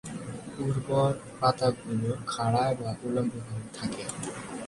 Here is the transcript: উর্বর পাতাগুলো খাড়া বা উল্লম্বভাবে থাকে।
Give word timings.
উর্বর 0.59 1.11
পাতাগুলো 1.39 2.11
খাড়া 2.27 2.65
বা 2.79 2.89
উল্লম্বভাবে 3.05 3.67
থাকে। 3.77 4.03